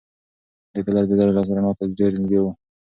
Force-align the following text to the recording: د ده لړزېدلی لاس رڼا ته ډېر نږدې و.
د 0.73 0.75
ده 0.85 0.91
لړزېدلی 0.95 1.33
لاس 1.37 1.47
رڼا 1.55 1.71
ته 1.77 1.83
ډېر 1.97 2.11
نږدې 2.19 2.39
و. 2.41 2.45